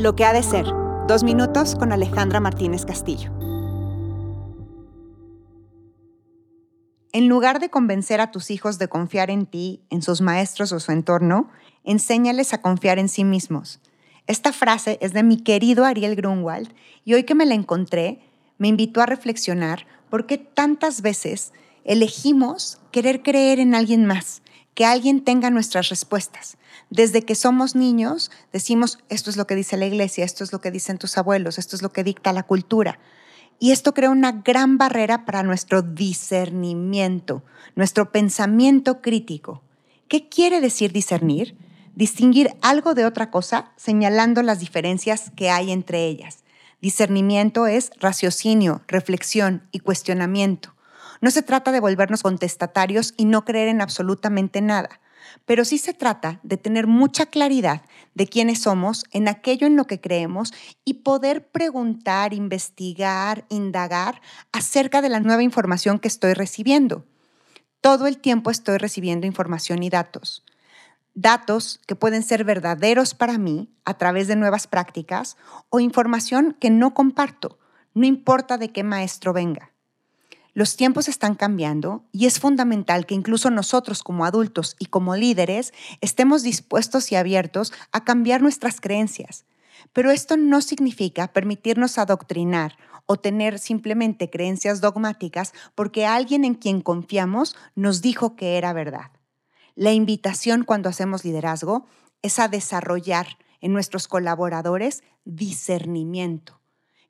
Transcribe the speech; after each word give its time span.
Lo 0.00 0.16
que 0.16 0.24
ha 0.24 0.32
de 0.32 0.42
ser. 0.42 0.64
Dos 1.06 1.24
minutos 1.24 1.76
con 1.76 1.92
Alejandra 1.92 2.40
Martínez 2.40 2.86
Castillo. 2.86 3.30
En 7.12 7.28
lugar 7.28 7.60
de 7.60 7.68
convencer 7.68 8.22
a 8.22 8.30
tus 8.30 8.50
hijos 8.50 8.78
de 8.78 8.88
confiar 8.88 9.28
en 9.28 9.44
ti, 9.44 9.82
en 9.90 10.00
sus 10.00 10.22
maestros 10.22 10.72
o 10.72 10.80
su 10.80 10.90
entorno, 10.92 11.50
enséñales 11.84 12.54
a 12.54 12.62
confiar 12.62 12.98
en 12.98 13.10
sí 13.10 13.24
mismos. 13.24 13.78
Esta 14.26 14.54
frase 14.54 14.96
es 15.02 15.12
de 15.12 15.22
mi 15.22 15.36
querido 15.36 15.84
Ariel 15.84 16.16
Grunwald 16.16 16.72
y 17.04 17.12
hoy 17.12 17.24
que 17.24 17.34
me 17.34 17.44
la 17.44 17.54
encontré, 17.54 18.22
me 18.56 18.68
invitó 18.68 19.02
a 19.02 19.06
reflexionar 19.06 19.86
por 20.08 20.24
qué 20.24 20.38
tantas 20.38 21.02
veces 21.02 21.52
elegimos 21.84 22.80
querer 22.90 23.22
creer 23.22 23.60
en 23.60 23.74
alguien 23.74 24.06
más, 24.06 24.40
que 24.80 24.86
alguien 24.86 25.22
tenga 25.22 25.50
nuestras 25.50 25.90
respuestas. 25.90 26.56
Desde 26.88 27.20
que 27.20 27.34
somos 27.34 27.74
niños 27.74 28.30
decimos, 28.50 28.98
esto 29.10 29.28
es 29.28 29.36
lo 29.36 29.46
que 29.46 29.54
dice 29.54 29.76
la 29.76 29.84
iglesia, 29.84 30.24
esto 30.24 30.42
es 30.42 30.54
lo 30.54 30.62
que 30.62 30.70
dicen 30.70 30.96
tus 30.96 31.18
abuelos, 31.18 31.58
esto 31.58 31.76
es 31.76 31.82
lo 31.82 31.92
que 31.92 32.02
dicta 32.02 32.32
la 32.32 32.44
cultura. 32.44 32.98
Y 33.58 33.72
esto 33.72 33.92
crea 33.92 34.08
una 34.08 34.32
gran 34.32 34.78
barrera 34.78 35.26
para 35.26 35.42
nuestro 35.42 35.82
discernimiento, 35.82 37.42
nuestro 37.76 38.10
pensamiento 38.10 39.02
crítico. 39.02 39.60
¿Qué 40.08 40.30
quiere 40.30 40.62
decir 40.62 40.92
discernir? 40.92 41.58
Distinguir 41.94 42.56
algo 42.62 42.94
de 42.94 43.04
otra 43.04 43.30
cosa 43.30 43.72
señalando 43.76 44.42
las 44.42 44.60
diferencias 44.60 45.30
que 45.36 45.50
hay 45.50 45.72
entre 45.72 46.06
ellas. 46.06 46.38
Discernimiento 46.80 47.66
es 47.66 47.90
raciocinio, 48.00 48.80
reflexión 48.88 49.62
y 49.72 49.80
cuestionamiento. 49.80 50.74
No 51.20 51.30
se 51.30 51.42
trata 51.42 51.72
de 51.72 51.80
volvernos 51.80 52.22
contestatarios 52.22 53.14
y 53.16 53.26
no 53.26 53.44
creer 53.44 53.68
en 53.68 53.82
absolutamente 53.82 54.62
nada, 54.62 55.00
pero 55.44 55.64
sí 55.64 55.78
se 55.78 55.92
trata 55.92 56.40
de 56.42 56.56
tener 56.56 56.86
mucha 56.86 57.26
claridad 57.26 57.82
de 58.14 58.26
quiénes 58.26 58.62
somos, 58.62 59.04
en 59.12 59.28
aquello 59.28 59.66
en 59.66 59.76
lo 59.76 59.86
que 59.86 60.00
creemos 60.00 60.52
y 60.84 60.94
poder 60.94 61.46
preguntar, 61.48 62.32
investigar, 62.32 63.44
indagar 63.48 64.20
acerca 64.52 65.02
de 65.02 65.10
la 65.10 65.20
nueva 65.20 65.42
información 65.42 65.98
que 65.98 66.08
estoy 66.08 66.34
recibiendo. 66.34 67.04
Todo 67.80 68.06
el 68.06 68.18
tiempo 68.18 68.50
estoy 68.50 68.78
recibiendo 68.78 69.26
información 69.26 69.82
y 69.82 69.90
datos. 69.90 70.44
Datos 71.14 71.80
que 71.86 71.96
pueden 71.96 72.22
ser 72.22 72.44
verdaderos 72.44 73.14
para 73.14 73.36
mí 73.36 73.68
a 73.84 73.94
través 73.94 74.28
de 74.28 74.36
nuevas 74.36 74.66
prácticas 74.66 75.36
o 75.68 75.80
información 75.80 76.56
que 76.58 76.70
no 76.70 76.94
comparto, 76.94 77.58
no 77.94 78.06
importa 78.06 78.58
de 78.58 78.70
qué 78.70 78.84
maestro 78.84 79.32
venga. 79.32 79.72
Los 80.60 80.76
tiempos 80.76 81.08
están 81.08 81.36
cambiando 81.36 82.04
y 82.12 82.26
es 82.26 82.38
fundamental 82.38 83.06
que 83.06 83.14
incluso 83.14 83.48
nosotros 83.48 84.02
como 84.02 84.26
adultos 84.26 84.76
y 84.78 84.84
como 84.84 85.16
líderes 85.16 85.72
estemos 86.02 86.42
dispuestos 86.42 87.10
y 87.10 87.16
abiertos 87.16 87.72
a 87.92 88.04
cambiar 88.04 88.42
nuestras 88.42 88.78
creencias. 88.78 89.46
Pero 89.94 90.10
esto 90.10 90.36
no 90.36 90.60
significa 90.60 91.28
permitirnos 91.28 91.96
adoctrinar 91.96 92.76
o 93.06 93.16
tener 93.16 93.58
simplemente 93.58 94.28
creencias 94.28 94.82
dogmáticas 94.82 95.54
porque 95.74 96.04
alguien 96.04 96.44
en 96.44 96.56
quien 96.56 96.82
confiamos 96.82 97.56
nos 97.74 98.02
dijo 98.02 98.36
que 98.36 98.58
era 98.58 98.74
verdad. 98.74 99.12
La 99.76 99.92
invitación 99.92 100.64
cuando 100.64 100.90
hacemos 100.90 101.24
liderazgo 101.24 101.86
es 102.20 102.38
a 102.38 102.48
desarrollar 102.48 103.38
en 103.62 103.72
nuestros 103.72 104.08
colaboradores 104.08 105.04
discernimiento 105.24 106.59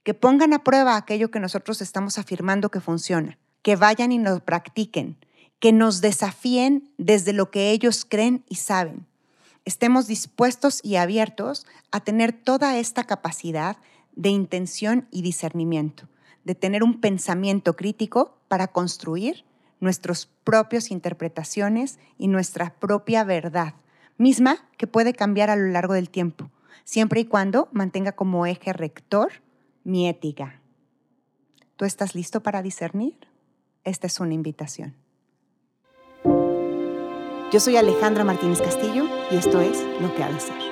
que 0.02 0.14
pongan 0.14 0.52
a 0.52 0.64
prueba 0.64 0.96
aquello 0.96 1.30
que 1.30 1.40
nosotros 1.40 1.82
estamos 1.82 2.18
afirmando 2.18 2.70
que 2.70 2.80
funciona, 2.80 3.38
que 3.62 3.76
vayan 3.76 4.12
y 4.12 4.18
nos 4.18 4.40
practiquen, 4.40 5.18
que 5.58 5.72
nos 5.72 6.00
desafíen 6.00 6.90
desde 6.96 7.32
lo 7.32 7.50
que 7.50 7.70
ellos 7.70 8.06
creen 8.08 8.44
y 8.48 8.56
saben. 8.56 9.06
Estemos 9.64 10.06
dispuestos 10.06 10.80
y 10.82 10.96
abiertos 10.96 11.66
a 11.90 12.00
tener 12.00 12.32
toda 12.32 12.78
esta 12.78 13.04
capacidad 13.04 13.76
de 14.16 14.30
intención 14.30 15.06
y 15.10 15.22
discernimiento, 15.22 16.08
de 16.44 16.54
tener 16.54 16.82
un 16.82 17.00
pensamiento 17.00 17.76
crítico 17.76 18.38
para 18.48 18.68
construir 18.68 19.44
nuestras 19.80 20.26
propias 20.44 20.90
interpretaciones 20.90 21.98
y 22.18 22.28
nuestra 22.28 22.74
propia 22.78 23.22
verdad, 23.24 23.74
misma 24.16 24.68
que 24.76 24.86
puede 24.86 25.12
cambiar 25.12 25.50
a 25.50 25.56
lo 25.56 25.66
largo 25.66 25.94
del 25.94 26.10
tiempo, 26.10 26.50
siempre 26.84 27.20
y 27.20 27.24
cuando 27.26 27.68
mantenga 27.72 28.12
como 28.12 28.46
eje 28.46 28.72
rector 28.72 29.30
mi 29.84 30.08
ética. 30.08 30.60
¿Tú 31.76 31.84
estás 31.84 32.14
listo 32.14 32.42
para 32.42 32.62
discernir? 32.62 33.16
Esta 33.84 34.06
es 34.06 34.20
una 34.20 34.34
invitación. 34.34 34.94
Yo 37.52 37.58
soy 37.58 37.76
Alejandra 37.76 38.22
Martínez 38.22 38.60
Castillo 38.60 39.06
y 39.30 39.36
esto 39.36 39.60
es 39.60 39.82
Lo 40.00 40.14
que 40.14 40.22
ha 40.22 40.30
de 40.30 40.40
ser. 40.40 40.69